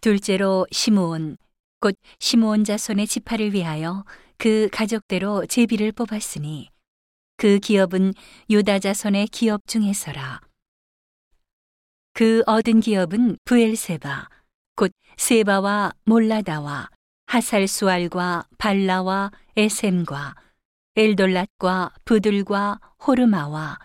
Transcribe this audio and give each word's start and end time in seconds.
둘째로 0.00 0.66
시므온 0.70 1.36
곧 1.80 1.96
시므온 2.18 2.64
자손의 2.64 3.06
지파를 3.06 3.52
위하여 3.52 4.04
그 4.38 4.68
가족대로 4.72 5.46
제비를 5.46 5.92
뽑았으니 5.92 6.68
그 7.36 7.58
기업은 7.58 8.14
유다 8.48 8.78
자손의 8.78 9.28
기업 9.28 9.66
중에서라. 9.66 10.40
그 12.12 12.42
얻은 12.46 12.80
기업은 12.80 13.36
부엘세바 13.44 14.28
곧 14.74 14.92
세바와 15.18 15.92
몰라다와 16.04 16.88
하살수알과 17.26 18.46
발라와 18.56 19.32
에셈과 19.56 20.34
엘돌랏과 20.96 21.92
부들과 22.06 22.80
호르마와 23.06 23.78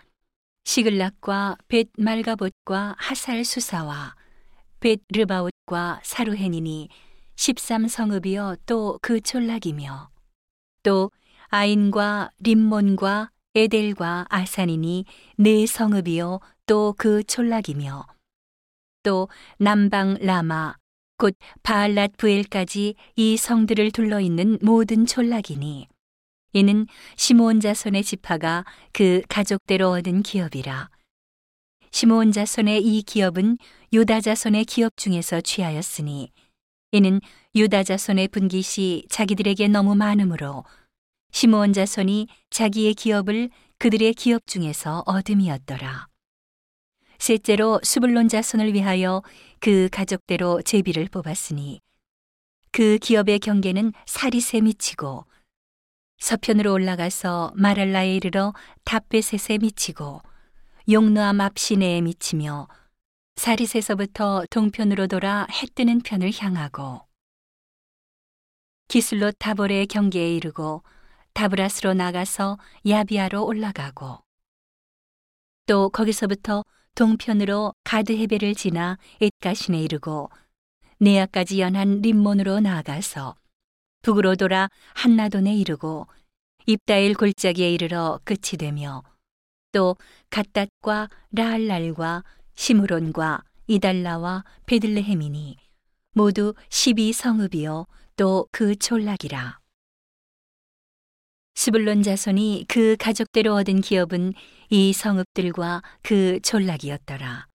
시글락과 0.64 1.56
벳 1.68 1.88
말가봇과 1.98 2.94
하살수사와 2.98 4.14
벳 4.82 4.98
르바웃과 5.14 6.00
사루헨이니 6.02 6.88
13성읍이여 7.36 8.58
또 8.66 8.98
그 9.00 9.20
촌락이며 9.20 10.10
또 10.82 11.12
아인과 11.50 12.32
림몬과 12.40 13.30
에델과 13.54 14.26
아산이니 14.28 15.04
네 15.36 15.66
성읍이요 15.66 16.40
또 16.66 16.94
그 16.98 17.22
촌락이며 17.22 18.06
또 19.04 19.28
남방 19.58 20.18
라마 20.20 20.74
곧 21.16 21.36
바알랏 21.62 22.16
부엘까지 22.16 22.96
이 23.14 23.36
성들을 23.36 23.92
둘러 23.92 24.18
있는 24.18 24.58
모든 24.62 25.06
촌락이니 25.06 25.86
이는 26.54 26.88
시므온 27.14 27.60
자손의 27.60 28.02
지파가 28.02 28.64
그 28.92 29.22
가족대로 29.28 29.90
얻은 29.90 30.24
기업이라 30.24 30.90
시므온 31.92 32.32
자손의 32.32 32.82
이 32.82 33.02
기업은 33.02 33.58
유다 33.92 34.22
자손의 34.22 34.64
기업 34.64 34.96
중에서 34.96 35.42
취하였으니 35.42 36.32
이는 36.92 37.20
유다 37.54 37.84
자손의 37.84 38.28
분깃이 38.28 39.04
자기들에게 39.10 39.68
너무 39.68 39.94
많으므로 39.94 40.64
시므온 41.32 41.74
자손이 41.74 42.28
자기의 42.48 42.94
기업을 42.94 43.50
그들의 43.78 44.14
기업 44.14 44.46
중에서 44.46 45.02
얻음이었더라. 45.04 46.08
셋째로 47.18 47.80
수불론 47.82 48.28
자손을 48.28 48.72
위하여 48.72 49.22
그 49.60 49.88
가족대로 49.92 50.62
제비를 50.62 51.08
뽑았으니 51.08 51.80
그 52.70 52.96
기업의 52.98 53.38
경계는 53.38 53.92
사리세 54.06 54.62
미치고 54.62 55.26
서편으로 56.18 56.72
올라가서 56.72 57.52
마랄라에 57.54 58.16
이르러 58.16 58.54
답베셋에 58.84 59.58
미치고 59.58 60.22
용노암 60.90 61.40
앞 61.40 61.58
시내에 61.60 62.00
미치며 62.00 62.66
사리세서부터 63.36 64.46
동편으로 64.50 65.06
돌아 65.06 65.46
해 65.48 65.66
뜨는 65.76 66.00
편을 66.00 66.32
향하고 66.36 67.02
기슬롯 68.88 69.36
다볼의 69.38 69.86
경계에 69.86 70.34
이르고 70.34 70.82
다브라스로 71.34 71.94
나가서 71.94 72.58
야비아로 72.86 73.46
올라가고 73.46 74.18
또 75.66 75.88
거기서부터 75.88 76.64
동편으로 76.96 77.74
가드헤베를 77.84 78.56
지나 78.56 78.98
엣가신에 79.20 79.80
이르고 79.80 80.30
네아까지 80.98 81.60
연한 81.60 82.00
림몬으로 82.00 82.58
나아가서 82.58 83.36
북으로 84.02 84.34
돌아 84.34 84.68
한나돈에 84.94 85.54
이르고 85.54 86.08
입다일 86.66 87.14
골짜기에 87.14 87.70
이르러 87.72 88.18
끝이 88.24 88.58
되며 88.58 89.04
또 89.72 89.96
갓닷과 90.30 91.08
라알랄과 91.32 92.24
시므론과 92.54 93.42
이달라와 93.66 94.44
베들레헴이니 94.66 95.56
모두 96.14 96.54
12성읍이요 96.68 97.86
또 98.16 98.46
그 98.52 98.76
촌락이라. 98.76 99.58
스불론 101.54 102.02
자손이 102.02 102.66
그 102.68 102.96
가족대로 102.98 103.54
얻은 103.54 103.80
기업은 103.80 104.32
이 104.70 104.92
성읍들과 104.92 105.82
그 106.02 106.40
촌락이었더라. 106.42 107.46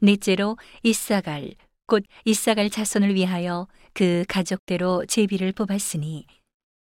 넷째로 0.00 0.58
이사갈 0.82 1.54
곧 1.86 2.04
이사갈 2.24 2.68
자손을 2.70 3.14
위하여 3.14 3.68
그 3.94 4.24
가족대로 4.28 5.06
제비를 5.06 5.52
뽑았으니 5.52 6.26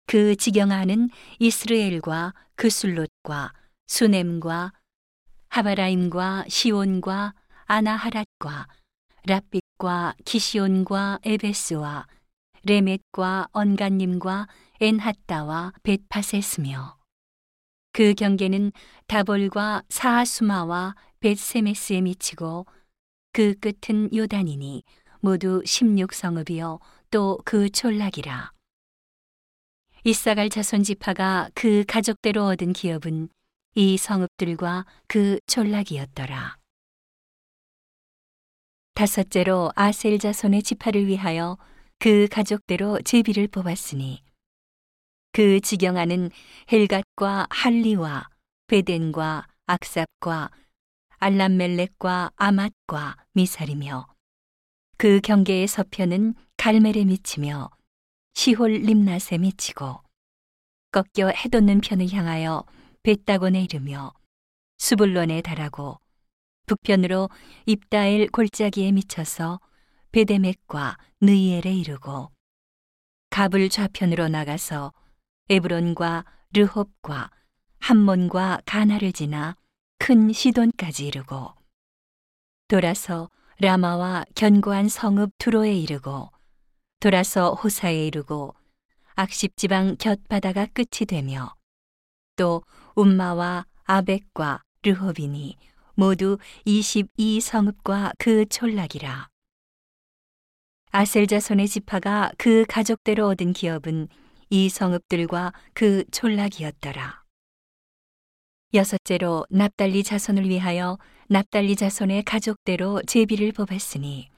그 0.07 0.35
지경하는 0.35 1.09
이스르엘과 1.39 2.33
그술롯과 2.55 3.53
수넴과 3.87 4.73
하바라임과 5.49 6.45
시온과 6.47 7.33
아나하랏과 7.67 8.67
라빛과 9.25 10.15
기시온과 10.25 11.19
에베스와 11.23 12.07
레멧과 12.63 13.47
언간님과 13.51 14.47
엔핫다와 14.81 15.73
벳파세스며 15.83 16.97
그 17.91 18.13
경계는 18.15 18.71
다볼과 19.07 19.83
사하수마와 19.89 20.95
벳세메스에 21.19 22.01
미치고 22.01 22.65
그 23.31 23.53
끝은 23.59 24.13
요단이니 24.15 24.83
모두 25.19 25.61
16성읍이요 25.65 26.79
또 27.11 27.37
그 27.45 27.69
촌락이라. 27.69 28.51
이사갈 30.03 30.49
자손 30.49 30.83
지파가 30.83 31.49
그 31.53 31.85
가족대로 31.87 32.45
얻은 32.47 32.73
기업은 32.73 33.29
이 33.75 33.97
성읍들과 33.97 34.85
그 35.07 35.39
촌락이었더라. 35.47 36.57
다섯째로 38.93 39.71
아셀 39.75 40.19
자손의 40.19 40.61
지파를 40.61 41.07
위하여 41.07 41.57
그 41.97 42.27
가족대로 42.29 43.01
제비를 43.01 43.47
뽑았으니 43.47 44.23
그 45.31 45.59
지경하는 45.59 46.29
헬갓과 46.71 47.47
할리와 47.49 48.29
베덴과 48.67 49.47
악삽과 49.65 50.51
알람멜렉과 51.17 52.33
아맛과 52.35 53.17
미살이며 53.33 54.05
그 54.97 55.19
경계의 55.21 55.67
서편은 55.67 56.35
갈멜에 56.57 57.05
미치며 57.05 57.71
시홀 58.35 58.73
림낫에 58.73 59.39
미치고 59.39 60.01
꺾여 60.91 61.29
해돋는 61.29 61.81
편을 61.81 62.11
향하여 62.13 62.63
벳다곤에 63.03 63.63
이르며 63.63 64.13
수불론에 64.77 65.41
달하고 65.41 65.99
북편으로 66.67 67.29
입다엘 67.65 68.29
골짜기에 68.29 68.93
미쳐서 68.93 69.59
베데맥과 70.13 70.97
느이엘에 71.19 71.73
이르고 71.73 72.31
갑을 73.29 73.67
좌편으로 73.67 74.29
나가서 74.29 74.93
에브론과 75.49 76.23
르홉과 76.53 77.29
함몬과 77.79 78.61
가나를 78.65 79.11
지나 79.11 79.57
큰 79.99 80.31
시돈까지 80.31 81.07
이르고 81.07 81.53
돌아서 82.69 83.29
라마와 83.59 84.23
견고한 84.35 84.87
성읍 84.87 85.31
두로에 85.39 85.73
이르고 85.73 86.31
돌아서 87.01 87.53
호사에 87.53 88.07
이르고 88.07 88.55
악십 89.15 89.57
지방 89.57 89.97
곁바다가 89.97 90.67
끝이 90.67 91.05
되며 91.05 91.53
또 92.35 92.63
움마와 92.95 93.65
아벡과 93.83 94.61
르호빈이 94.83 95.57
모두 95.95 96.37
22성읍과 96.65 98.13
그 98.17 98.45
촌락이라. 98.45 99.29
아셀 100.91 101.27
자손의 101.27 101.67
지파가 101.67 102.31
그 102.37 102.65
가족대로 102.67 103.27
얻은 103.27 103.53
기업은 103.53 104.07
이 104.49 104.69
성읍들과 104.69 105.53
그 105.73 106.03
촌락이었더라. 106.11 107.23
여섯째로 108.75 109.45
납달리 109.49 110.03
자손을 110.03 110.49
위하여 110.49 110.97
납달리 111.27 111.75
자손의 111.75 112.23
가족대로 112.23 113.01
제비를 113.03 113.51
뽑았으니 113.51 114.29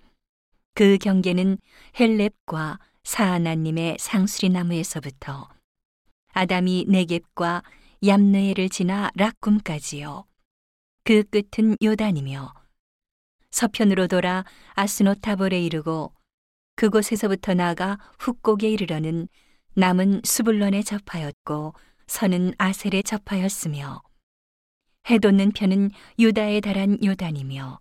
그 0.73 0.97
경계는 0.97 1.57
헬렙과 1.99 2.79
사하나님의 3.03 3.97
상수리 3.99 4.49
나무에서부터 4.49 5.49
아담이 6.33 6.85
네겝과 6.89 7.63
얌느에를 8.05 8.69
지나 8.69 9.09
락꿈까지요. 9.15 10.25
그 11.03 11.23
끝은 11.23 11.75
요단이며 11.83 12.53
서편으로 13.51 14.07
돌아 14.07 14.43
아스노타볼에 14.73 15.61
이르고 15.61 16.13
그곳에서부터 16.75 17.53
나아가 17.53 17.97
훅곡에 18.19 18.69
이르러는 18.69 19.27
남은 19.75 20.21
수불론에 20.23 20.83
접하였고 20.83 21.73
서는 22.07 22.53
아셀에 22.57 23.01
접하였으며 23.01 24.01
해 25.09 25.19
돋는 25.19 25.51
편은 25.51 25.91
유다에 26.19 26.59
달한 26.61 26.97
요단이며 27.03 27.79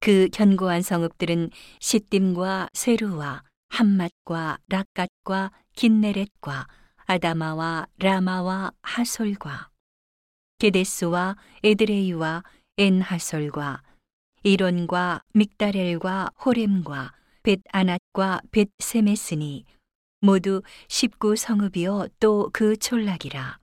그 0.00 0.28
견고한 0.32 0.82
성읍들은 0.82 1.50
시딤과 1.80 2.68
세루와 2.72 3.42
함맛과 3.70 4.58
락갓과 4.68 5.50
긴네렛과 5.74 6.66
아다마와 7.06 7.86
라마와 7.98 8.72
하솔과 8.82 9.70
게데스와 10.58 11.36
에드레이와 11.62 12.42
엔하솔과 12.78 13.82
이론과 14.42 15.22
믹다렐과 15.32 16.30
호렘과 16.44 17.12
벳 17.42 17.60
아낫과 17.72 18.40
벳 18.50 18.68
세메스니 18.78 19.64
모두 20.20 20.62
19성읍이요 20.88 22.10
또 22.18 22.50
그 22.52 22.76
촌락이라. 22.76 23.58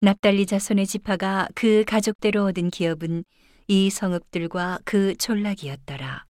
납달리 0.00 0.44
자손의 0.46 0.86
지파가 0.86 1.48
그 1.54 1.84
가족대로 1.86 2.44
얻은 2.44 2.70
기업은 2.70 3.24
이 3.68 3.88
성읍들과 3.88 4.80
그 4.84 5.16
촌락이었더라. 5.16 6.26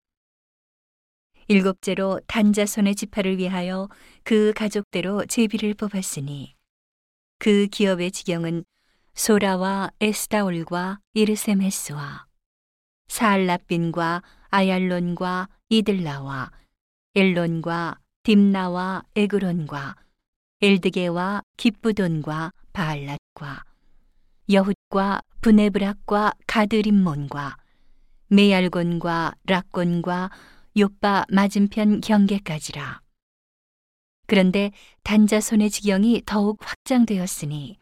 일곱째로 1.49 2.21
단자손의 2.27 2.95
지파를 2.95 3.39
위하여 3.39 3.89
그 4.25 4.53
가족대로 4.55 5.25
제비를 5.27 5.75
뽑았으니 5.75 6.55
그 7.39 7.67
기업의 7.67 8.13
지경은 8.13 8.65
소라와 9.15 9.91
에스다올과 10.01 11.01
이르세메스와 11.15 12.27
사알라빈과 13.09 14.23
아얄론과 14.51 15.49
이들라와 15.69 16.51
엘론과 17.15 17.99
딥나와 18.23 19.03
에그론과 19.17 19.97
엘드게와 20.63 21.43
기쁘돈과 21.57 22.53
바알랏과 22.73 23.63
여훗과 24.51 25.21
브네브락과 25.41 26.33
가드림몬과 26.47 27.57
메얄곤과 28.29 29.35
락곤과 29.45 30.31
요빠 30.77 31.27
맞은편 31.29 32.01
경계까지라. 32.01 33.03
그런데 34.27 34.73
단자손의 35.03 35.71
지경이 35.71 36.23
더욱 36.25 36.59
확장되었으니 36.63 37.79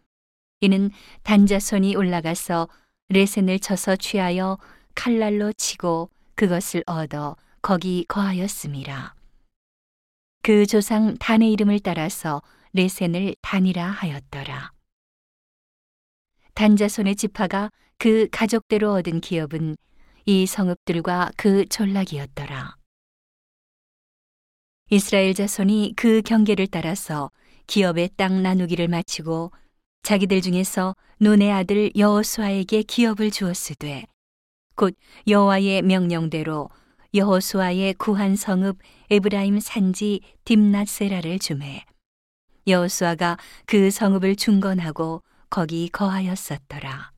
이는 0.61 0.91
단자손이 1.23 1.95
올라가서 1.95 2.69
레센을 3.09 3.61
쳐서 3.61 3.95
취하여 3.95 4.59
칼날로 4.95 5.53
치고 5.53 6.11
그것을 6.35 6.83
얻어 6.87 7.37
거기 7.63 8.05
거하였음이라. 8.09 9.15
그 10.43 10.67
조상 10.67 11.17
단의 11.19 11.53
이름을 11.53 11.81
따라서 11.81 12.43
레센을 12.73 13.37
단이라 13.43 13.87
하였더라. 13.87 14.73
단자손의 16.55 17.15
지파가 17.15 17.71
그 17.99 18.29
가족대로 18.33 18.93
얻은 18.95 19.21
기업은 19.21 19.77
이 20.27 20.47
성읍들과 20.47 21.33
그 21.37 21.67
전락이었더라. 21.67 22.80
이스라엘 24.93 25.35
자손이 25.35 25.95
그 25.97 26.21
경계를 26.21 26.67
따라서 26.67 27.31
기업의 27.69 28.11
땅 28.17 28.43
나누기를 28.43 28.89
마치고 28.89 29.53
자기들 30.03 30.41
중에서 30.41 30.97
논의 31.19 31.53
아들 31.53 31.93
여호수아에게 31.97 32.83
기업을 32.83 33.31
주었으되 33.31 34.05
곧 34.75 34.97
여호와의 35.29 35.83
명령대로 35.83 36.71
여호수아의 37.15 37.95
구한 37.95 38.35
성읍 38.35 38.79
에브라임 39.11 39.61
산지 39.61 40.23
딥낫세라를 40.45 41.39
주매 41.39 41.85
여호수아가 42.67 43.37
그 43.67 43.93
성읍을 43.93 44.35
중건하고 44.35 45.23
거기 45.51 45.89
거하였었더라. 45.89 47.13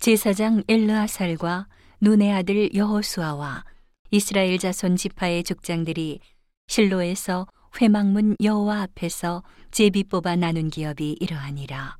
제사장 0.00 0.64
엘르아살과 0.68 1.68
눈의 2.00 2.32
아들 2.32 2.74
여호수아와 2.74 3.64
이스라엘 4.10 4.58
자손 4.58 4.96
지파의 4.96 5.44
족장들이 5.44 6.20
실로에서 6.66 7.46
회막문 7.80 8.36
여호와 8.42 8.82
앞에서 8.82 9.42
제비 9.70 10.04
뽑아 10.04 10.36
나눈 10.36 10.70
기업이 10.70 11.16
이러하니라. 11.20 11.98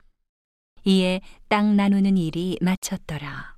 이에 0.84 1.20
땅 1.48 1.76
나누는 1.76 2.16
일이 2.16 2.56
마쳤더라. 2.62 3.57